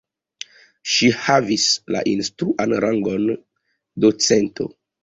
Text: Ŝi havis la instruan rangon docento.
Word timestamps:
Ŝi 0.93 1.09
havis 1.25 1.67
la 1.97 2.03
instruan 2.15 2.77
rangon 2.87 3.31
docento. 4.09 4.73